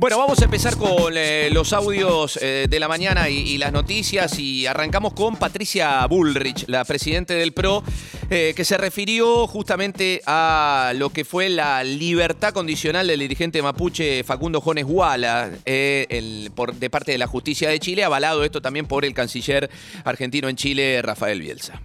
Bueno, 0.00 0.16
vamos 0.16 0.40
a 0.40 0.44
empezar 0.44 0.76
con 0.76 1.14
eh, 1.16 1.50
los 1.50 1.72
audios 1.72 2.38
eh, 2.40 2.66
de 2.70 2.78
la 2.78 2.86
mañana 2.86 3.28
y, 3.28 3.58
las 3.58 3.72
noticias 3.72 4.38
y 4.38 4.64
arrancamos 4.64 5.12
con 5.12 5.34
Patricia 5.34 6.06
Bullrich, 6.06 6.68
la 6.68 6.84
presidenta 6.84 7.34
del 7.34 7.50
PRO, 7.50 7.82
eh, 8.30 8.52
que 8.54 8.64
se 8.64 8.76
refirió 8.76 9.48
justamente 9.48 10.20
a 10.24 10.92
lo 10.94 11.10
que 11.10 11.24
fue 11.24 11.48
la 11.48 11.82
libertad 11.82 12.52
condicional 12.52 13.08
del 13.08 13.18
dirigente 13.18 13.60
mapuche 13.60 14.22
Facundo 14.22 14.60
Jones 14.60 14.84
Guala 14.84 15.50
de 15.64 16.88
parte 16.92 17.10
de 17.10 17.18
la 17.18 17.26
justicia 17.26 17.68
de 17.68 17.80
Chile, 17.80 18.04
avalado 18.04 18.44
esto 18.44 18.62
también 18.62 18.86
por 18.86 19.04
el 19.04 19.14
canciller 19.14 19.68
argentino 20.04 20.48
en 20.48 20.54
Chile, 20.54 21.02
Rafael 21.02 21.40
Bielsa. 21.40 21.82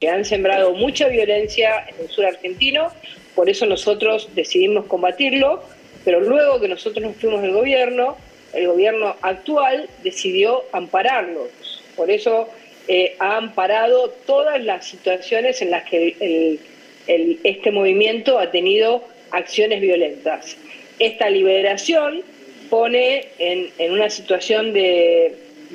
que 0.00 0.10
han 0.10 0.24
sembrado 0.24 0.74
mucha 0.74 1.06
violencia 1.06 1.86
en 1.90 2.06
el 2.06 2.10
sur 2.10 2.26
argentino, 2.26 2.88
por 3.36 3.48
eso 3.48 3.66
nosotros 3.66 4.30
decidimos 4.34 4.86
combatirlo, 4.86 5.62
pero 6.06 6.20
luego 6.20 6.60
que 6.60 6.68
nosotros 6.68 7.04
nos 7.04 7.16
fuimos 7.16 7.42
del 7.42 7.50
gobierno, 7.50 8.16
el 8.54 8.68
gobierno 8.68 9.16
actual 9.22 9.90
decidió 10.04 10.62
ampararlos. 10.70 11.48
Por 11.96 12.12
eso 12.12 12.48
eh, 12.86 13.16
ha 13.18 13.36
amparado 13.36 14.10
todas 14.24 14.62
las 14.62 14.86
situaciones 14.86 15.60
en 15.62 15.72
las 15.72 15.82
que 15.82 16.60
este 17.08 17.70
movimiento 17.72 18.38
ha 18.38 18.52
tenido 18.52 19.02
acciones 19.32 19.80
violentas. 19.80 20.56
Esta 21.00 21.28
liberación 21.28 22.22
pone 22.70 23.26
en, 23.40 23.90
una 23.90 24.08
situación 24.08 24.72
de, 24.72 25.34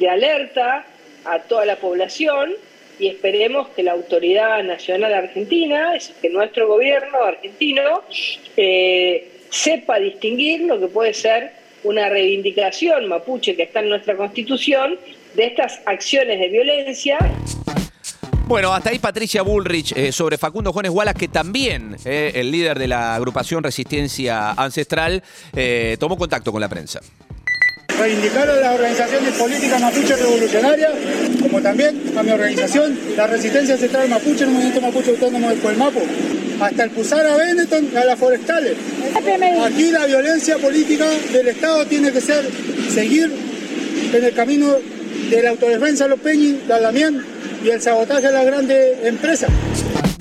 alerta 0.10 0.86
a 1.26 1.40
toda 1.40 1.66
la 1.66 1.76
población 1.76 2.54
y 3.00 3.08
esperemos 3.08 3.68
que 3.76 3.84
la 3.84 3.92
Autoridad 3.92 4.64
Nacional 4.64 5.14
Argentina, 5.14 5.94
es 5.94 6.14
que 6.22 6.30
nuestro 6.30 6.70
gobierno 6.70 7.22
argentino, 7.22 8.04
eh, 8.56 9.28
sepa 9.52 10.00
distinguir 10.00 10.62
lo 10.62 10.80
que 10.80 10.88
puede 10.88 11.14
ser 11.14 11.52
una 11.84 12.10
reivindicación 12.10 13.08
mapuche 13.08 13.56
que 13.56 13.64
está 13.64 13.82
en 13.82 13.90
nuestra 13.90 14.16
constitución 14.16 14.98
de 15.36 15.46
estas 15.46 15.80
acciones 15.86 16.40
de 16.40 16.48
violencia 16.48 17.18
Bueno, 18.48 18.74
hasta 18.74 18.90
ahí 18.90 19.00
Patricia 19.00 19.42
Bullrich 19.42 19.94
eh, 19.96 20.12
sobre 20.12 20.38
Facundo 20.38 20.72
Jones 20.74 20.92
Wallace, 20.92 21.20
que 21.20 21.28
también, 21.28 21.96
eh, 22.06 22.32
el 22.36 22.52
líder 22.52 22.80
de 22.80 22.88
la 22.88 23.16
agrupación 23.16 23.64
Resistencia 23.64 24.52
Ancestral, 24.52 25.24
eh, 25.56 25.98
tomó 26.00 26.18
contacto 26.18 26.52
con 26.52 26.62
la 26.62 26.70
prensa. 26.70 27.02
reivindicar 28.00 28.50
a 28.50 28.56
las 28.56 28.76
organizaciones 28.76 29.34
políticas 29.38 29.82
mapuche 29.82 30.16
revolucionarias, 30.16 30.92
como 31.42 31.62
también 31.62 32.14
a 32.18 32.24
mi 32.24 32.32
organización, 32.32 32.98
la 33.16 33.28
Resistencia 33.28 33.76
Ancestral 33.76 34.10
Mapuche, 34.10 34.44
el 34.44 34.50
Movimiento 34.50 34.82
Mapuche 34.82 35.12
Autónomo 35.12 35.50
del 35.50 35.60
Colmapo, 35.60 36.02
hasta 36.62 36.84
el 36.84 36.92
Pusara 36.92 37.36
Benetton 37.36 37.90
a 37.98 38.06
las 38.06 38.20
forestales. 38.20 38.74
Aquí 39.66 39.92
la 39.92 40.06
violencia 40.06 40.58
política 40.58 41.06
del 41.34 41.48
Estado 41.48 41.86
tiene 41.86 42.12
que 42.12 42.22
ser 42.22 42.48
seguir 42.94 43.32
en 44.14 44.24
el 44.24 44.34
camino 44.34 44.76
de 45.30 45.44
la 45.44 45.50
autodefensa 45.52 46.06
a 46.06 46.08
los 46.08 46.20
peñis, 46.20 46.58
la 46.68 46.80
Lamien 46.80 47.22
y 47.64 47.70
el 47.70 47.82
sabotaje 47.82 48.28
a 48.28 48.32
las 48.32 48.46
grandes 48.46 49.06
empresas. 49.06 49.50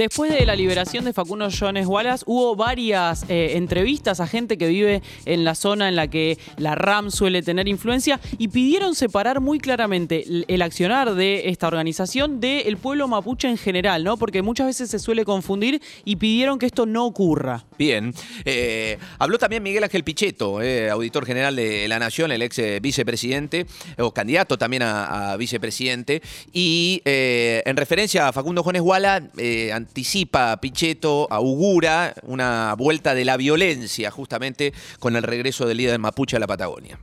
Después 0.00 0.32
de 0.32 0.46
la 0.46 0.56
liberación 0.56 1.04
de 1.04 1.12
Facundo 1.12 1.50
Jones 1.50 1.86
Wallace, 1.86 2.24
hubo 2.26 2.56
varias 2.56 3.26
eh, 3.28 3.58
entrevistas 3.58 4.18
a 4.20 4.26
gente 4.26 4.56
que 4.56 4.66
vive 4.66 5.02
en 5.26 5.44
la 5.44 5.54
zona 5.54 5.90
en 5.90 5.96
la 5.96 6.08
que 6.08 6.38
la 6.56 6.74
RAM 6.74 7.10
suele 7.10 7.42
tener 7.42 7.68
influencia 7.68 8.18
y 8.38 8.48
pidieron 8.48 8.94
separar 8.94 9.40
muy 9.40 9.58
claramente 9.58 10.24
el, 10.48 10.62
accionar 10.62 11.14
de 11.14 11.50
esta 11.50 11.66
organización 11.66 12.40
del 12.40 12.78
pueblo 12.78 13.08
mapuche 13.08 13.46
en 13.46 13.58
general, 13.58 14.02
¿no? 14.02 14.16
Porque 14.16 14.40
muchas 14.40 14.68
veces 14.68 14.88
se 14.88 14.98
suele 14.98 15.26
confundir 15.26 15.82
y 16.06 16.16
pidieron 16.16 16.58
que 16.58 16.64
esto 16.64 16.86
no 16.86 17.04
ocurra. 17.04 17.66
Bien. 17.76 18.14
Eh, 18.46 18.96
habló 19.18 19.36
también 19.36 19.62
Miguel 19.62 19.84
Ángel 19.84 20.02
Pichetto, 20.02 20.62
eh, 20.62 20.88
auditor 20.88 21.26
general 21.26 21.54
de 21.56 21.86
La 21.88 21.98
Nación, 21.98 22.32
el 22.32 22.40
ex 22.40 22.58
vicepresidente, 22.80 23.66
o 23.98 24.14
candidato 24.14 24.56
también 24.56 24.82
a, 24.82 25.32
a 25.32 25.36
vicepresidente. 25.36 26.22
Y 26.54 27.02
en 27.04 27.76
referencia 27.76 28.28
a 28.28 28.32
Facundo 28.32 28.62
Jones 28.62 28.80
Guala, 28.80 29.28
eh, 29.36 29.70
anticipa 29.90 30.52
a 30.52 30.60
Pichetto, 30.60 31.26
augura 31.30 32.14
una 32.22 32.74
vuelta 32.78 33.12
de 33.12 33.24
la 33.24 33.36
violencia 33.36 34.10
justamente 34.12 34.72
con 35.00 35.16
el 35.16 35.24
regreso 35.24 35.66
del 35.66 35.78
líder 35.78 35.98
mapuche 35.98 36.36
a 36.36 36.40
la 36.40 36.46
Patagonia. 36.46 36.96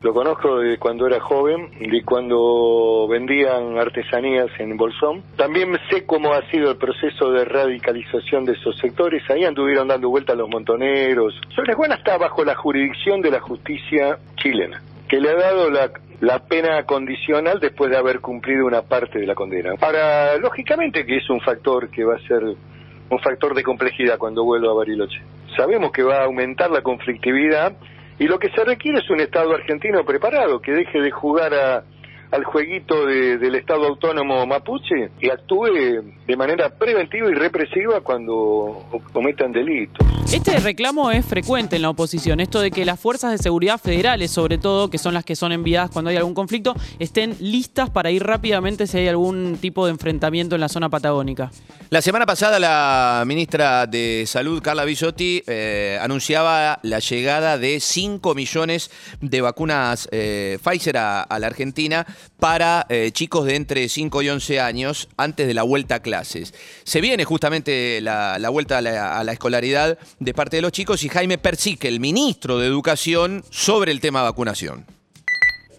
Lo 0.00 0.14
conozco 0.14 0.60
de 0.60 0.78
cuando 0.78 1.06
era 1.08 1.20
joven, 1.20 1.70
de 1.78 2.02
cuando 2.04 3.06
vendían 3.08 3.76
artesanías 3.78 4.48
en 4.58 4.76
Bolsón. 4.76 5.22
También 5.36 5.76
sé 5.90 6.06
cómo 6.06 6.32
ha 6.32 6.48
sido 6.50 6.70
el 6.70 6.78
proceso 6.78 7.32
de 7.32 7.44
radicalización 7.44 8.44
de 8.44 8.52
esos 8.52 8.78
sectores. 8.78 9.28
Ahí 9.28 9.44
anduvieron 9.44 9.88
dando 9.88 10.08
vueltas 10.08 10.36
los 10.36 10.48
montoneros. 10.48 11.34
Sobre 11.54 11.74
Juana 11.74 11.96
está 11.96 12.16
bajo 12.16 12.44
la 12.44 12.54
jurisdicción 12.54 13.20
de 13.20 13.32
la 13.32 13.40
justicia 13.40 14.18
chilena, 14.36 14.80
que 15.08 15.20
le 15.20 15.30
ha 15.30 15.34
dado 15.34 15.68
la, 15.68 15.90
la 16.20 16.40
pena 16.40 16.82
condicional 16.84 17.60
después 17.60 17.90
de 17.90 17.96
haber 17.96 18.20
cumplido 18.20 18.66
una 18.66 18.82
parte 18.82 19.18
de 19.20 19.26
la 19.26 19.34
condena. 19.34 19.74
Ahora, 19.80 20.36
lógicamente 20.38 21.06
que 21.06 21.16
es 21.18 21.30
un 21.30 21.40
factor 21.40 21.90
que 21.90 22.04
va 22.04 22.16
a 22.16 22.20
ser 22.26 22.42
un 23.10 23.18
factor 23.20 23.54
de 23.54 23.62
complejidad 23.62 24.18
cuando 24.18 24.44
vuelva 24.44 24.70
a 24.70 24.74
Bariloche. 24.74 25.20
Sabemos 25.56 25.92
que 25.92 26.02
va 26.02 26.18
a 26.20 26.24
aumentar 26.24 26.70
la 26.70 26.82
conflictividad 26.82 27.72
y 28.18 28.24
lo 28.26 28.38
que 28.38 28.50
se 28.50 28.64
requiere 28.64 28.98
es 28.98 29.08
un 29.10 29.20
Estado 29.20 29.54
argentino 29.54 30.04
preparado, 30.04 30.60
que 30.60 30.72
deje 30.72 31.00
de 31.00 31.10
jugar 31.10 31.54
a- 31.54 31.84
al 32.30 32.44
jueguito 32.44 33.06
de- 33.06 33.38
del 33.38 33.54
Estado 33.54 33.86
autónomo 33.86 34.46
mapuche 34.46 35.10
y 35.20 35.30
actúe 35.30 35.66
de 36.26 36.36
manera 36.36 36.68
preventiva 36.70 37.28
y 37.30 37.34
represiva 37.34 38.00
cuando 38.02 38.84
cometan 39.12 39.52
delitos. 39.52 40.06
Este 40.32 40.58
reclamo 40.58 41.10
es 41.10 41.24
frecuente 41.24 41.76
en 41.76 41.82
la 41.82 41.90
oposición, 41.90 42.40
esto 42.40 42.60
de 42.60 42.70
que 42.70 42.84
las 42.84 43.00
fuerzas 43.00 43.32
de 43.32 43.38
seguridad 43.38 43.78
federales, 43.80 44.30
sobre 44.30 44.58
todo, 44.58 44.90
que 44.90 44.98
son 44.98 45.14
las 45.14 45.24
que 45.24 45.34
son 45.36 45.52
enviadas 45.52 45.90
cuando 45.90 46.10
hay 46.10 46.16
algún 46.18 46.34
conflicto, 46.34 46.74
estén 46.98 47.34
listas 47.40 47.88
para 47.88 48.10
ir 48.10 48.22
rápidamente 48.24 48.86
si 48.86 48.98
hay 48.98 49.08
algún 49.08 49.56
tipo 49.58 49.86
de 49.86 49.92
enfrentamiento 49.92 50.54
en 50.54 50.60
la 50.60 50.68
zona 50.68 50.90
patagónica. 50.90 51.50
La 51.90 52.02
semana 52.02 52.26
pasada 52.26 52.58
la 52.58 53.24
ministra 53.26 53.86
de 53.86 54.24
Salud, 54.26 54.60
Carla 54.60 54.84
Bisotti, 54.84 55.42
eh, 55.46 55.98
anunciaba 56.02 56.78
la 56.82 56.98
llegada 56.98 57.56
de 57.56 57.80
5 57.80 58.34
millones 58.34 58.90
de 59.22 59.40
vacunas 59.40 60.06
eh, 60.12 60.58
Pfizer 60.62 60.98
a, 60.98 61.22
a 61.22 61.38
la 61.38 61.46
Argentina 61.46 62.06
para 62.38 62.86
eh, 62.88 63.10
chicos 63.12 63.46
de 63.46 63.56
entre 63.56 63.88
5 63.88 64.22
y 64.22 64.28
11 64.28 64.60
años 64.60 65.08
antes 65.16 65.46
de 65.46 65.54
la 65.54 65.62
vuelta 65.62 65.96
a 65.96 66.02
clases. 66.02 66.54
Se 66.84 67.00
viene 67.00 67.24
justamente 67.24 68.00
la, 68.00 68.38
vuelta 68.50 68.78
a 68.78 68.82
la, 68.82 69.32
escolaridad 69.32 69.98
de 70.18 70.34
parte 70.34 70.56
de 70.56 70.62
los 70.62 70.72
chicos 70.72 71.04
y 71.04 71.08
Jaime 71.08 71.38
Persique, 71.38 71.88
el 71.88 72.00
ministro 72.00 72.58
de 72.58 72.66
Educación, 72.66 73.42
sobre 73.50 73.92
el 73.92 74.00
tema 74.00 74.22
vacunación. 74.22 74.84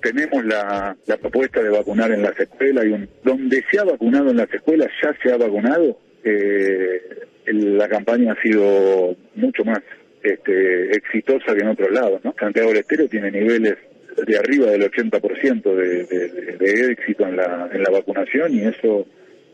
tenemos 0.01 0.45
la, 0.45 0.95
la 1.07 1.17
propuesta 1.17 1.61
de 1.61 1.69
vacunar 1.69 2.11
en 2.11 2.21
las 2.21 2.39
escuelas 2.39 2.85
y 2.85 2.89
un- 2.89 3.09
donde 3.23 3.63
se 3.69 3.79
ha 3.79 3.83
vacunado 3.83 4.29
en 4.31 4.37
las 4.37 4.53
escuelas 4.53 4.87
ya 5.03 5.13
se 5.21 5.33
ha 5.33 5.37
vacunado 5.37 5.99
eh, 6.23 7.01
la 7.47 7.87
campaña 7.89 8.33
ha 8.33 8.41
sido 8.41 9.15
mucho 9.35 9.63
más 9.65 9.79
este, 10.23 10.91
exitosa 10.95 11.53
que 11.55 11.61
en 11.61 11.67
otros 11.69 11.91
lados 11.91 12.21
¿no? 12.23 12.33
Santiago 12.39 12.69
del 12.69 12.79
Estero 12.79 13.07
tiene 13.09 13.31
niveles 13.31 13.75
de 14.25 14.37
arriba 14.37 14.71
del 14.71 14.89
80% 14.91 15.63
de, 15.75 16.03
de, 16.05 16.57
de, 16.57 16.91
éxito 16.91 17.25
en 17.27 17.35
la, 17.37 17.69
en 17.71 17.83
la 17.83 17.89
vacunación 17.89 18.53
y 18.53 18.61
eso 18.61 19.05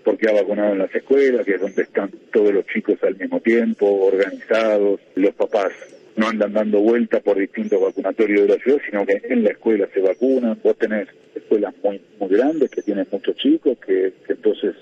porque 0.04 0.30
ha 0.30 0.34
vacunado 0.34 0.74
en 0.74 0.80
las 0.80 0.94
escuelas, 0.94 1.44
que 1.46 1.56
es 1.56 1.62
donde 1.62 1.82
están 1.82 2.12
todos 2.32 2.54
los 2.54 2.66
chicos 2.68 2.98
al 3.04 3.16
mismo 3.18 3.40
tiempo, 3.40 3.88
organizados, 4.06 5.00
los 5.16 5.34
papás 5.34 5.72
no 6.16 6.28
andan 6.28 6.54
dando 6.54 6.80
vueltas 6.80 7.22
por 7.24 7.38
distintos 7.38 7.82
vacunatorios 7.82 8.44
de 8.44 8.48
la 8.56 8.64
ciudad, 8.64 8.80
sino 8.90 9.06
que 9.06 9.20
en 9.24 9.44
la 9.44 9.50
escuela 9.50 9.88
se 9.94 10.00
vacunan. 10.02 10.60
Vos 10.64 10.78
tenés 10.78 11.08
escuelas 11.34 11.74
muy 11.84 12.00
muy 12.20 12.30
grandes 12.30 12.70
que 12.70 12.82
tienen 12.84 13.08
muchos 13.12 13.36
chicos, 13.38 13.78
que, 13.86 14.14
entonces 14.30 14.76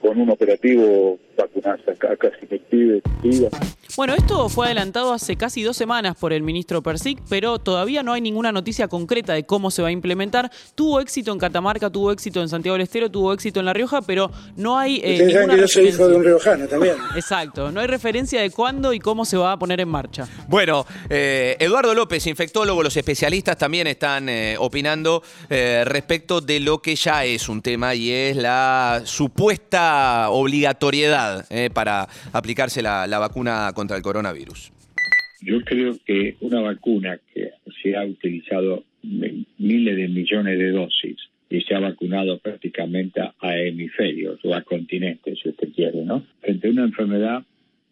con 0.00 0.20
un 0.20 0.30
operativo 0.30 1.18
vacunás 1.36 1.80
a, 1.88 1.94
ca- 1.94 2.12
a 2.12 2.16
casi 2.16 2.46
mil 2.50 2.60
pibes. 2.70 3.50
Bueno, 3.98 4.14
esto 4.14 4.48
fue 4.48 4.66
adelantado 4.66 5.12
hace 5.12 5.34
casi 5.34 5.64
dos 5.64 5.76
semanas 5.76 6.14
por 6.14 6.32
el 6.32 6.44
ministro 6.44 6.84
Persic, 6.84 7.18
pero 7.28 7.58
todavía 7.58 8.04
no 8.04 8.12
hay 8.12 8.20
ninguna 8.20 8.52
noticia 8.52 8.86
concreta 8.86 9.32
de 9.32 9.44
cómo 9.44 9.72
se 9.72 9.82
va 9.82 9.88
a 9.88 9.90
implementar. 9.90 10.52
Tuvo 10.76 11.00
éxito 11.00 11.32
en 11.32 11.38
Catamarca, 11.40 11.90
tuvo 11.90 12.12
éxito 12.12 12.40
en 12.40 12.48
Santiago 12.48 12.74
del 12.74 12.82
Estero, 12.82 13.10
tuvo 13.10 13.32
éxito 13.32 13.58
en 13.58 13.66
La 13.66 13.72
Rioja, 13.72 14.00
pero 14.02 14.30
no 14.54 14.78
hay 14.78 15.00
eh, 15.02 15.14
Ustedes 15.14 15.32
saben 15.32 15.50
que 15.50 15.60
yo 15.60 15.66
soy 15.66 15.88
hijo 15.88 16.06
referencia. 16.06 16.06
de 16.06 16.16
un 16.16 16.24
riojano 16.24 16.68
también. 16.68 16.94
Exacto, 17.16 17.72
no 17.72 17.80
hay 17.80 17.88
referencia 17.88 18.40
de 18.40 18.52
cuándo 18.52 18.92
y 18.92 19.00
cómo 19.00 19.24
se 19.24 19.36
va 19.36 19.50
a 19.50 19.58
poner 19.58 19.80
en 19.80 19.88
marcha. 19.88 20.28
Bueno, 20.46 20.86
eh, 21.10 21.56
Eduardo 21.58 21.92
López, 21.92 22.24
infectólogo, 22.28 22.84
los 22.84 22.96
especialistas 22.96 23.58
también 23.58 23.88
están 23.88 24.28
eh, 24.28 24.54
opinando 24.60 25.24
eh, 25.50 25.82
respecto 25.84 26.40
de 26.40 26.60
lo 26.60 26.80
que 26.80 26.94
ya 26.94 27.24
es 27.24 27.48
un 27.48 27.62
tema 27.62 27.96
y 27.96 28.12
es 28.12 28.36
la 28.36 29.02
supuesta 29.02 30.30
obligatoriedad 30.30 31.46
eh, 31.50 31.68
para 31.74 32.08
aplicarse 32.32 32.80
la, 32.80 33.08
la 33.08 33.18
vacuna 33.18 33.72
contra 33.74 33.87
el 33.96 34.02
coronavirus. 34.02 34.72
Yo 35.40 35.60
creo 35.62 35.96
que 36.04 36.36
una 36.40 36.60
vacuna 36.60 37.18
que 37.32 37.50
se 37.82 37.96
ha 37.96 38.04
utilizado 38.04 38.84
mi- 39.02 39.46
miles 39.58 39.96
de 39.96 40.08
millones 40.08 40.58
de 40.58 40.70
dosis 40.70 41.16
y 41.48 41.60
se 41.62 41.74
ha 41.74 41.80
vacunado 41.80 42.38
prácticamente 42.38 43.20
a 43.20 43.56
hemisferios 43.58 44.38
o 44.44 44.54
a 44.54 44.62
continentes, 44.62 45.38
si 45.42 45.48
usted 45.48 45.68
quiere, 45.74 46.04
¿no? 46.04 46.24
Frente 46.40 46.68
a 46.68 46.70
una 46.72 46.84
enfermedad 46.84 47.42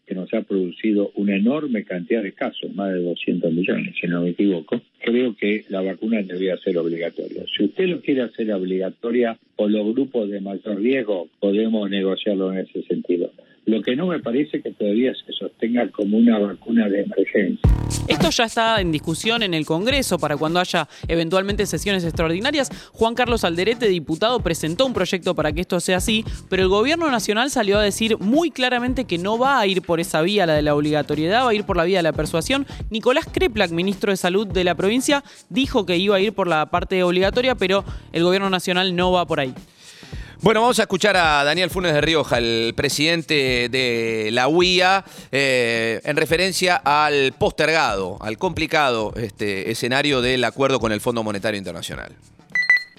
que 0.07 0.15
nos 0.15 0.33
ha 0.35 0.43
producido 0.43 1.11
una 1.17 1.35
enorme 1.37 1.85
cantidad 1.85 2.23
de 2.23 2.33
casos, 2.33 2.73
más 2.75 2.93
de 2.93 3.01
200 3.01 3.53
millones, 3.53 3.95
si 4.01 4.07
no 4.07 4.23
me 4.23 4.31
equivoco, 4.31 4.81
creo 5.05 5.35
que 5.37 5.65
la 5.69 5.81
vacuna 5.83 6.23
debería 6.23 6.57
ser 6.59 6.79
obligatoria. 6.79 7.45
Si 7.57 7.65
usted 7.65 7.87
lo 7.89 8.01
quiere 8.01 8.23
hacer 8.23 8.53
obligatoria 8.53 9.37
por 9.57 9.71
los 9.71 9.85
grupos 9.95 10.31
de 10.31 10.41
mayor 10.41 10.81
riesgo, 10.81 11.29
podemos 11.41 11.89
negociarlo 11.91 12.53
en 12.53 12.59
ese 12.59 12.83
sentido. 12.83 13.33
Lo 13.67 13.83
que 13.83 13.97
no 13.97 14.07
me 14.07 14.21
parece 14.21 14.63
que 14.63 14.71
todavía 14.71 15.13
se 15.13 15.33
sostenga 15.33 15.91
como 15.91 16.19
una 16.19 16.39
vacuna 16.39 16.89
de 16.89 17.03
emergencia. 17.03 17.69
Esto 18.07 18.31
ya 18.31 18.45
está 18.45 18.81
en 18.81 18.93
discusión 18.93 19.43
en 19.43 19.55
el 19.55 19.67
Congreso 19.67 20.21
para 20.21 20.37
cuando 20.37 20.61
haya 20.61 20.89
eventualmente 21.09 21.67
sesiones 21.67 22.05
extraordinarias. 22.05 22.71
Juan 22.93 23.17
Carlos 23.17 23.43
Alderete, 23.43 23.89
diputado, 23.89 24.39
presentó 24.39 24.87
un 24.87 24.93
proyecto 24.93 25.35
para 25.35 25.53
que 25.53 25.63
esto 25.63 25.81
sea 25.81 25.97
así, 25.97 26.25
pero 26.49 26.63
el 26.63 26.69
gobierno 26.69 27.11
nacional 27.11 27.51
salió 27.51 27.79
a 27.79 27.83
decir 27.83 28.19
muy 28.19 28.53
claramente 28.53 29.05
que 29.05 29.19
no 29.19 29.37
va 29.37 29.59
a 29.59 29.67
ir 29.67 29.83
por 29.83 29.99
esa 29.99 30.23
vía, 30.23 30.47
la 30.47 30.55
de 30.55 30.63
la 30.63 30.77
obligatoriedad, 30.77 31.45
va 31.45 31.51
a 31.51 31.55
ir 31.55 31.65
por 31.65 31.77
la 31.77 31.85
vía 31.85 31.99
de 31.99 32.05
la 32.05 32.13
persuasión. 32.13 32.67
Nicolás 32.91 33.27
Kreplak, 33.27 33.73
ministro 33.73 34.13
de 34.13 34.17
Salud 34.17 34.47
de 34.47 34.63
la 34.63 34.77
provincia, 34.77 35.25
dijo 35.49 35.85
que 35.85 35.97
iba 35.97 36.15
a 36.15 36.21
ir 36.21 36.33
por 36.33 36.47
la 36.47 36.67
parte 36.67 37.03
obligatoria, 37.03 37.57
pero 37.57 37.85
el 38.13 38.23
gobierno 38.23 38.49
nacional 38.49 38.95
no 38.95 39.11
va 39.11 39.27
por 39.27 39.41
ahí. 39.41 39.53
Bueno, 40.43 40.61
vamos 40.61 40.79
a 40.79 40.83
escuchar 40.83 41.17
a 41.17 41.43
Daniel 41.45 41.71
Funes 41.71 41.95
de 41.95 42.01
Rioja, 42.03 42.37
el 42.37 42.75
presidente 42.77 43.71
de 43.71 44.29
la 44.33 44.49
UIA, 44.49 45.03
eh, 45.33 46.01
en 46.05 46.15
referencia 46.15 46.77
al 46.77 47.33
postergado, 47.33 48.19
al 48.21 48.37
complicado 48.37 49.15
este, 49.17 49.71
escenario 49.71 50.21
del 50.21 50.45
acuerdo 50.45 50.79
con 50.79 50.93
el 50.93 51.01
Fondo 51.01 51.25
Monetario 51.25 51.57
Internacional. 51.57 52.13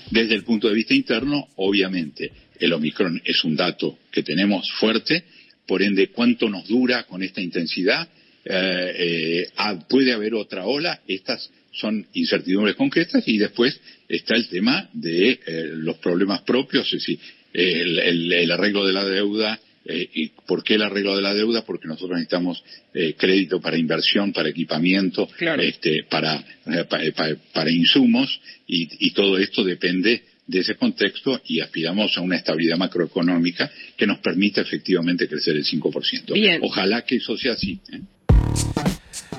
Desde 0.09 0.33
el 0.33 0.43
punto 0.43 0.67
de 0.67 0.73
vista 0.73 0.95
interno, 0.95 1.47
obviamente, 1.57 2.31
el 2.59 2.73
Omicron 2.73 3.21
es 3.23 3.43
un 3.43 3.55
dato 3.55 3.99
que 4.11 4.23
tenemos 4.23 4.71
fuerte, 4.79 5.23
por 5.67 5.83
ende, 5.83 6.09
cuánto 6.09 6.49
nos 6.49 6.67
dura 6.67 7.03
con 7.03 7.21
esta 7.21 7.39
intensidad. 7.39 8.07
Eh, 8.49 8.94
eh, 8.97 9.47
ah, 9.57 9.77
puede 9.89 10.13
haber 10.13 10.33
otra 10.35 10.65
ola, 10.65 11.01
estas 11.07 11.49
son 11.73 12.07
incertidumbres 12.13 12.75
concretas 12.75 13.27
y 13.27 13.38
después 13.38 13.79
está 14.07 14.35
el 14.35 14.47
tema 14.47 14.89
de 14.94 15.31
eh, 15.31 15.39
los 15.73 15.97
problemas 15.97 16.41
propios, 16.41 16.85
es 16.88 16.99
decir, 16.99 17.19
el, 17.53 17.99
el- 17.99 18.31
el 18.33 18.51
arreglo 18.51 18.85
de 18.85 18.94
la 18.94 19.03
deuda. 19.05 19.59
eh, 19.85 20.09
¿Y 20.13 20.27
por 20.45 20.63
qué 20.63 20.75
el 20.75 20.81
arreglo 20.81 21.15
de 21.15 21.21
la 21.21 21.33
deuda? 21.33 21.63
Porque 21.65 21.88
nosotros 21.88 22.11
necesitamos 22.17 22.63
eh, 22.94 23.15
crédito 23.17 23.59
para 23.61 23.77
inversión, 23.77 24.31
para 24.33 24.49
equipamiento, 24.49 25.27
este, 25.63 26.03
para, 26.09 26.35
eh, 26.38 26.83
pa- 26.89 26.99
pa- 27.15 27.35
para 27.53 27.69
insumos 27.71 28.39
y, 28.67 28.88
y 29.07 29.11
todo 29.11 29.38
esto 29.38 29.63
depende 29.63 30.23
de 30.47 30.59
ese 30.59 30.75
contexto 30.75 31.41
y 31.47 31.59
aspiramos 31.59 32.17
a 32.17 32.21
una 32.21 32.38
estabilidad 32.38 32.77
macroeconómica 32.77 33.69
que 33.97 34.07
nos 34.07 34.19
permita 34.19 34.61
efectivamente 34.61 35.27
crecer 35.27 35.55
el 35.57 35.65
5%. 35.65 36.33
Bien. 36.33 36.59
Ojalá 36.63 37.03
que 37.03 37.17
eso 37.17 37.38
sea 37.38 37.53
así. 37.53 37.79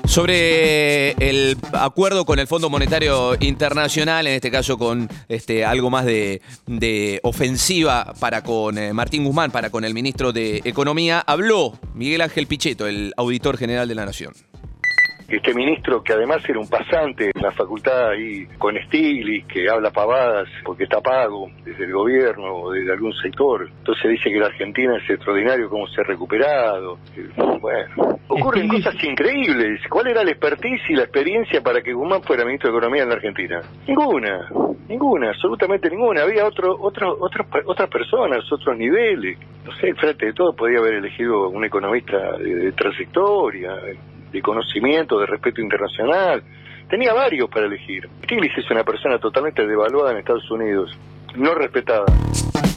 Sobre 0.09 1.11
el 1.11 1.55
acuerdo 1.71 2.25
con 2.25 2.39
el 2.39 2.47
Fondo 2.47 2.67
Monetario 2.67 3.37
Internacional, 3.39 4.25
en 4.25 4.33
este 4.33 4.49
caso 4.49 4.75
con 4.79 5.07
este, 5.27 5.63
algo 5.63 5.91
más 5.91 6.03
de, 6.03 6.41
de 6.65 7.19
ofensiva 7.21 8.15
para 8.19 8.41
con 8.41 8.79
eh, 8.79 8.91
Martín 8.91 9.23
Guzmán, 9.23 9.51
para 9.51 9.69
con 9.69 9.85
el 9.85 9.93
ministro 9.93 10.33
de 10.33 10.61
Economía, 10.65 11.19
habló 11.19 11.77
Miguel 11.93 12.21
Ángel 12.21 12.47
Pichetto, 12.47 12.87
el 12.87 13.13
auditor 13.17 13.55
general 13.57 13.87
de 13.87 13.93
la 13.93 14.05
Nación. 14.07 14.33
Este 15.29 15.53
ministro, 15.53 16.01
que 16.01 16.13
además 16.13 16.41
era 16.49 16.59
un 16.59 16.67
pasante 16.67 17.29
en 17.33 17.41
la 17.41 17.51
facultad 17.51 18.09
ahí 18.09 18.47
con 18.57 18.75
Stiglitz, 18.85 19.45
que 19.45 19.69
habla 19.69 19.91
pavadas 19.91 20.47
porque 20.63 20.85
está 20.85 21.01
pago 21.01 21.51
desde 21.63 21.85
el 21.85 21.93
gobierno 21.93 22.55
o 22.55 22.71
desde 22.71 22.91
algún 22.91 23.13
sector. 23.13 23.69
Entonces 23.77 24.09
dice 24.09 24.31
que 24.31 24.39
la 24.39 24.47
Argentina 24.47 24.97
es 24.97 25.07
extraordinario, 25.07 25.69
cómo 25.69 25.87
se 25.87 26.01
ha 26.01 26.03
recuperado. 26.03 26.97
Bueno, 27.61 28.19
ocurren 28.27 28.67
cosas 28.69 28.95
increíbles. 29.03 29.81
¿Cuál 29.87 30.07
era 30.07 30.23
la 30.23 30.31
expertise 30.31 30.81
y 30.89 30.95
la 30.95 31.03
experiencia 31.03 31.61
para 31.61 31.81
que 31.81 31.93
Guzmán 31.93 32.23
fuera 32.23 32.43
ministro 32.43 32.71
de 32.71 32.77
Economía 32.77 33.03
en 33.03 33.09
la 33.09 33.15
Argentina? 33.15 33.61
Ninguna, 33.87 34.49
ninguna, 34.87 35.29
absolutamente 35.29 35.91
ninguna. 35.91 36.23
Había 36.23 36.45
otro, 36.45 36.75
otro, 36.79 37.17
otras 37.19 37.47
otras 37.65 37.89
personas, 37.89 38.51
otros 38.51 38.75
niveles. 38.75 39.37
No 39.63 39.71
sé, 39.75 39.93
frente 39.93 40.25
de 40.25 40.33
todo 40.33 40.53
podía 40.53 40.79
haber 40.79 40.95
elegido 40.95 41.49
un 41.49 41.63
economista 41.63 42.37
de, 42.37 42.55
de 42.55 42.71
trayectoria, 42.71 43.75
de 44.31 44.41
conocimiento, 44.41 45.19
de 45.19 45.25
respeto 45.25 45.61
internacional. 45.61 46.43
Tenía 46.89 47.13
varios 47.13 47.49
para 47.49 47.65
elegir. 47.65 48.09
Stiglitz 48.23 48.57
es 48.57 48.71
una 48.71 48.83
persona 48.83 49.19
totalmente 49.19 49.65
devaluada 49.65 50.11
en 50.11 50.17
Estados 50.17 50.49
Unidos, 50.49 50.97
no 51.35 51.53
respetada. 51.53 52.05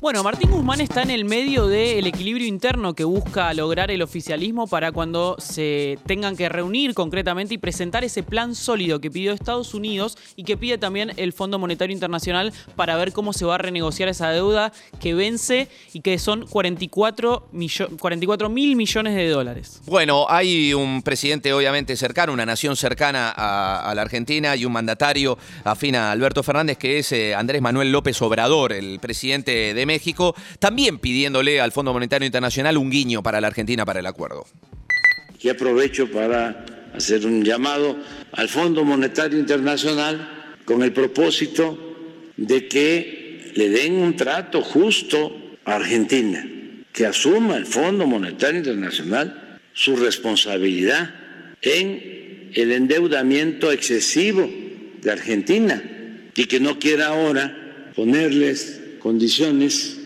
Bueno, 0.02 0.24
Martín 0.24 0.50
Guzmán 0.50 0.80
está 0.80 1.02
en 1.02 1.12
el 1.12 1.24
medio 1.24 1.68
del 1.68 2.04
equilibrio 2.08 2.48
interno 2.48 2.92
que 2.92 3.04
busca 3.04 3.54
lograr 3.54 3.92
el 3.92 4.02
oficialismo 4.02 4.66
para 4.66 4.90
cuando 4.90 5.36
se 5.38 5.96
tengan 6.08 6.36
que 6.36 6.48
reunir 6.48 6.92
concretamente 6.92 7.54
y 7.54 7.58
presentar 7.58 8.02
ese 8.02 8.24
plan 8.24 8.56
sólido 8.56 9.00
que 9.00 9.12
pidió 9.12 9.32
Estados 9.32 9.74
Unidos 9.74 10.18
y 10.34 10.42
que 10.42 10.56
pide 10.56 10.76
también 10.76 11.12
el 11.18 11.32
Fondo 11.32 11.60
Monetario 11.60 11.94
Internacional 11.94 12.52
para 12.74 12.96
ver 12.96 13.12
cómo 13.12 13.32
se 13.32 13.44
va 13.44 13.54
a 13.54 13.58
renegociar 13.58 14.08
esa 14.08 14.30
deuda 14.30 14.72
que 15.00 15.14
vence 15.14 15.68
y 15.92 16.00
que 16.00 16.18
son 16.18 16.48
44 16.48 17.46
millo- 17.52 17.96
44 18.00 18.48
mil 18.48 18.74
millones 18.74 19.14
de 19.14 19.28
dólares. 19.28 19.80
Bueno, 19.86 20.26
hay 20.28 20.74
un 20.74 21.02
presidente 21.02 21.52
obviamente 21.52 21.96
cercano, 21.96 22.32
una 22.32 22.44
nación 22.44 22.74
cercana 22.74 23.30
a, 23.36 23.88
a 23.88 23.94
la 23.94 24.02
Argentina 24.02 24.56
y 24.56 24.64
un 24.64 24.72
mandatario 24.72 25.38
afín 25.62 25.94
a 25.94 26.10
Alberto 26.10 26.42
Fernández 26.42 26.76
que 26.76 26.98
es 26.98 27.12
eh, 27.12 27.36
Andrés 27.36 27.62
Manuel 27.62 27.92
López 27.92 28.20
Obrador, 28.20 28.72
el 28.72 28.98
presidente 28.98 29.72
de 29.74 29.86
México, 29.86 29.91
también 30.58 30.98
pidiéndole 30.98 31.60
al 31.60 31.72
Fondo 31.72 31.92
Monetario 31.92 32.26
Internacional 32.26 32.76
un 32.76 32.90
guiño 32.90 33.22
para 33.22 33.40
la 33.40 33.48
Argentina 33.48 33.84
para 33.84 34.00
el 34.00 34.06
acuerdo. 34.06 34.46
Y 35.40 35.48
aprovecho 35.48 36.10
para 36.10 36.64
hacer 36.94 37.26
un 37.26 37.44
llamado 37.44 37.96
al 38.32 38.48
Fondo 38.48 38.84
Monetario 38.84 39.38
Internacional 39.38 40.56
con 40.64 40.82
el 40.82 40.92
propósito 40.92 41.78
de 42.36 42.68
que 42.68 43.52
le 43.54 43.68
den 43.68 43.94
un 43.94 44.16
trato 44.16 44.62
justo 44.62 45.56
a 45.64 45.76
Argentina, 45.76 46.46
que 46.92 47.06
asuma 47.06 47.56
el 47.56 47.66
Fondo 47.66 48.06
Monetario 48.06 48.58
Internacional 48.58 49.58
su 49.72 49.96
responsabilidad 49.96 51.14
en 51.62 52.50
el 52.54 52.72
endeudamiento 52.72 53.72
excesivo 53.72 54.48
de 55.00 55.10
Argentina 55.10 55.82
y 56.34 56.44
que 56.46 56.60
no 56.60 56.78
quiera 56.78 57.08
ahora 57.08 57.90
ponerles 57.94 58.81
condiciones 59.02 59.98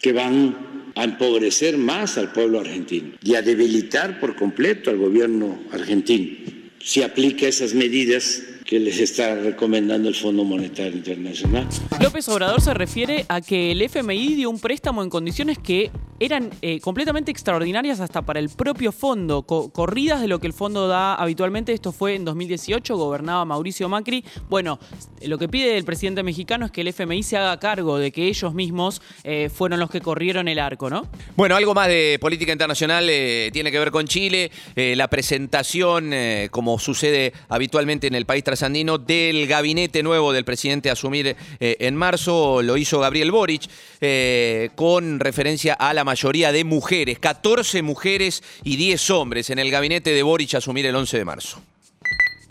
que 0.00 0.12
van 0.12 0.92
a 0.94 1.04
empobrecer 1.04 1.76
más 1.76 2.16
al 2.18 2.32
pueblo 2.32 2.60
argentino 2.60 3.14
y 3.22 3.34
a 3.34 3.42
debilitar 3.42 4.20
por 4.20 4.36
completo 4.36 4.90
al 4.90 4.98
gobierno 4.98 5.58
argentino 5.72 6.36
si 6.78 7.02
aplica 7.02 7.48
esas 7.48 7.74
medidas 7.74 8.42
que 8.64 8.78
les 8.78 8.98
está 9.00 9.34
recomendando 9.34 10.08
el 10.08 10.14
Fondo 10.14 10.44
Monetario 10.44 10.96
Internacional. 10.96 11.66
López 12.00 12.28
Obrador 12.28 12.60
se 12.60 12.72
refiere 12.74 13.26
a 13.28 13.40
que 13.40 13.72
el 13.72 13.82
FMI 13.82 14.34
dio 14.34 14.50
un 14.50 14.58
préstamo 14.58 15.02
en 15.02 15.10
condiciones 15.10 15.58
que 15.58 15.90
eran 16.20 16.50
eh, 16.62 16.80
completamente 16.80 17.30
extraordinarias 17.30 18.00
hasta 18.00 18.22
para 18.22 18.38
el 18.40 18.48
propio 18.48 18.92
fondo, 18.92 19.42
co- 19.42 19.70
corridas 19.70 20.20
de 20.20 20.28
lo 20.28 20.38
que 20.40 20.46
el 20.46 20.52
fondo 20.52 20.86
da 20.88 21.14
habitualmente. 21.14 21.72
Esto 21.72 21.92
fue 21.92 22.14
en 22.14 22.24
2018, 22.24 22.96
gobernaba 22.96 23.44
Mauricio 23.44 23.88
Macri. 23.88 24.24
Bueno, 24.48 24.78
lo 25.22 25.38
que 25.38 25.48
pide 25.48 25.76
el 25.76 25.84
presidente 25.84 26.22
mexicano 26.22 26.66
es 26.66 26.72
que 26.72 26.82
el 26.82 26.88
FMI 26.88 27.22
se 27.22 27.36
haga 27.36 27.58
cargo 27.58 27.98
de 27.98 28.12
que 28.12 28.28
ellos 28.28 28.54
mismos 28.54 29.02
eh, 29.24 29.50
fueron 29.52 29.80
los 29.80 29.90
que 29.90 30.00
corrieron 30.00 30.48
el 30.48 30.58
arco, 30.58 30.88
¿no? 30.88 31.08
Bueno, 31.36 31.56
algo 31.56 31.74
más 31.74 31.88
de 31.88 32.18
política 32.20 32.52
internacional 32.52 33.06
eh, 33.10 33.50
tiene 33.52 33.70
que 33.72 33.78
ver 33.78 33.90
con 33.90 34.06
Chile. 34.06 34.50
La 34.76 35.08
presentación, 35.08 36.12
como 36.50 36.78
sucede 36.78 37.32
habitualmente 37.48 38.06
en 38.06 38.14
el 38.14 38.26
país 38.26 38.44
trasandino, 38.44 38.98
del 38.98 39.46
gabinete 39.46 40.02
nuevo 40.02 40.32
del 40.32 40.44
presidente 40.44 40.90
a 40.90 40.92
asumir 40.92 41.36
en 41.60 41.96
marzo, 41.96 42.62
lo 42.62 42.76
hizo 42.76 43.00
Gabriel 43.00 43.30
Boric, 43.30 43.62
con 44.74 45.20
referencia 45.20 45.74
a 45.74 45.92
la 45.94 46.03
mayoría 46.04 46.52
de 46.52 46.64
mujeres, 46.64 47.18
14 47.18 47.82
mujeres 47.82 48.42
y 48.62 48.76
10 48.76 49.10
hombres 49.10 49.50
en 49.50 49.58
el 49.58 49.70
gabinete 49.70 50.10
de 50.10 50.22
Boric 50.22 50.54
a 50.54 50.58
asumir 50.58 50.86
el 50.86 50.94
11 50.94 51.18
de 51.18 51.24
marzo. 51.24 51.62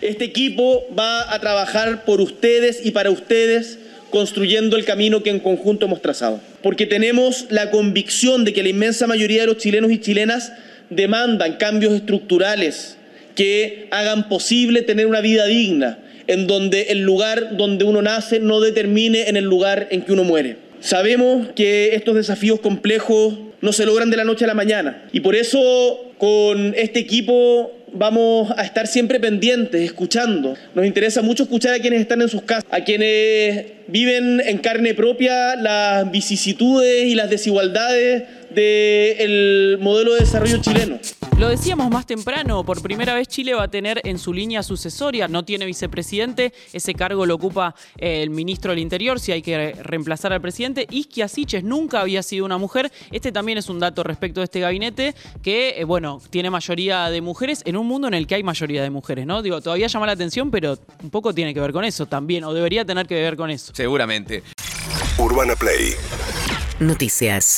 Este 0.02 0.26
equipo 0.26 0.84
va 0.98 1.34
a 1.34 1.40
trabajar 1.40 2.04
por 2.04 2.20
ustedes 2.20 2.86
y 2.86 2.92
para 2.92 3.10
ustedes 3.10 3.80
construyendo 4.10 4.76
el 4.76 4.86
camino 4.86 5.24
que 5.24 5.32
en 5.32 5.40
conjunto 5.40 5.86
hemos 5.86 6.02
trazado. 6.02 6.40
Porque 6.62 6.86
tenemos 6.86 7.48
la 7.50 7.72
convicción 7.72 8.46
de 8.46 8.54
que 8.54 8.62
la 8.62 8.70
inmensa 8.70 9.08
mayoría 9.08 9.42
de 9.42 9.48
los 9.48 9.58
chilenos 9.58 9.92
y 9.92 10.00
chilenas 10.00 10.52
demandan 10.90 11.58
cambios 11.58 11.94
estructurales 11.94 12.98
que 13.36 13.88
hagan 13.92 14.30
posible 14.30 14.82
tener 14.84 15.08
una 15.08 15.22
vida 15.22 15.46
digna, 15.48 15.98
en 16.28 16.48
donde 16.48 16.84
el 16.90 17.00
lugar 17.00 17.58
donde 17.58 17.86
uno 17.86 18.02
nace 18.02 18.40
no 18.40 18.60
determine 18.60 19.30
en 19.30 19.38
el 19.38 19.46
lugar 19.46 19.88
en 19.90 20.04
que 20.04 20.14
uno 20.14 20.24
muere. 20.24 20.58
Sabemos 20.84 21.48
que 21.56 21.96
estos 21.96 22.14
desafíos 22.14 22.60
complejos 22.60 23.36
no 23.62 23.72
se 23.72 23.86
logran 23.86 24.10
de 24.10 24.18
la 24.18 24.26
noche 24.26 24.44
a 24.44 24.50
la 24.50 24.54
mañana 24.54 25.08
y 25.14 25.22
por 25.22 25.34
eso 25.34 26.12
con 26.18 26.74
este 26.76 27.00
equipo 27.00 27.72
vamos 27.94 28.52
a 28.58 28.64
estar 28.64 28.88
siempre 28.88 29.22
pendientes, 29.22 29.82
escuchando. 29.82 30.58
Nos 30.76 30.86
interesa 30.86 31.22
mucho 31.22 31.44
escuchar 31.44 31.74
a 31.74 31.80
quienes 31.80 32.02
están 32.02 32.22
en 32.22 32.28
sus 32.28 32.42
casas, 32.42 32.66
a 32.70 32.84
quienes 32.84 33.64
viven 33.88 34.42
en 34.46 34.58
carne 34.58 34.94
propia 34.94 35.56
las 35.56 36.12
vicisitudes 36.12 37.06
y 37.06 37.16
las 37.16 37.30
desigualdades 37.30 38.24
del 38.54 39.78
modelo 39.80 40.16
de 40.16 40.20
desarrollo 40.20 40.58
chileno. 40.58 41.00
Lo 41.38 41.50
decíamos 41.50 41.90
más 41.90 42.06
temprano, 42.06 42.64
por 42.64 42.82
primera 42.82 43.16
vez 43.16 43.28
Chile 43.28 43.54
va 43.54 43.64
a 43.64 43.68
tener 43.68 44.00
en 44.06 44.20
su 44.20 44.34
línea 44.34 44.62
sucesoria, 44.64 45.28
no 45.28 45.44
tiene 45.44 45.66
vicepresidente, 45.66 46.54
ese 46.72 46.94
cargo 46.94 47.26
lo 47.26 47.36
ocupa 47.36 47.76
el 47.98 48.30
ministro 48.30 48.72
del 48.72 48.80
Interior, 48.80 49.20
si 49.20 49.32
hay 49.32 49.42
que 49.42 49.74
reemplazar 49.74 50.32
al 50.32 50.42
presidente. 50.42 50.88
Isquia 50.90 51.28
Siches 51.28 51.64
nunca 51.64 52.02
había 52.02 52.24
sido 52.24 52.46
una 52.46 52.58
mujer, 52.58 52.92
este 53.12 53.32
también 53.32 53.58
es 53.58 53.68
un 53.68 53.80
dato 53.80 54.04
respecto 54.04 54.42
de 54.42 54.46
este 54.46 54.60
gabinete, 54.60 55.16
que, 55.42 55.82
eh, 55.82 55.84
bueno, 55.84 56.22
tiene 56.30 56.50
mayoría 56.50 57.10
de 57.10 57.22
mujeres 57.22 57.62
en 57.66 57.78
un 57.78 57.88
mundo 57.88 58.08
en 58.08 58.14
el 58.14 58.28
que 58.28 58.36
hay 58.36 58.44
mayoría 58.44 58.84
de 58.84 58.92
mujeres, 58.92 59.26
¿no? 59.26 59.42
Digo, 59.42 59.60
todavía 59.60 59.88
llama 59.88 60.06
la 60.06 60.14
atención, 60.14 60.52
pero 60.52 60.78
un 61.02 61.10
poco 61.10 61.34
tiene 61.34 61.54
que 61.54 61.60
ver 61.60 61.74
con 61.74 61.84
eso 61.84 62.06
también, 62.06 62.44
o 62.44 62.54
debería 62.54 62.86
tener 62.86 63.08
que 63.08 63.16
ver 63.16 63.36
con 63.36 63.50
eso. 63.50 63.74
Seguramente. 63.76 64.44
Urbana 65.18 65.56
Play 65.56 65.96
Noticias. 66.80 67.58